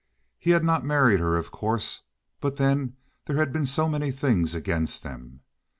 He 0.39 0.49
had 0.49 0.63
not 0.63 0.83
married 0.83 1.19
her, 1.19 1.37
of 1.37 1.51
course, 1.51 2.01
but 2.39 2.57
then 2.57 2.95
there 3.25 3.37
had 3.37 3.53
been 3.53 3.67
so 3.67 3.87
many 3.87 4.09
things 4.09 4.55
against 4.55 5.03
them. 5.03 5.41